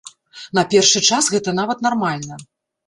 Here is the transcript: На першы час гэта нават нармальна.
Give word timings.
На 0.59 0.63
першы 0.71 1.03
час 1.11 1.31
гэта 1.37 1.57
нават 1.61 1.87
нармальна. 1.91 2.45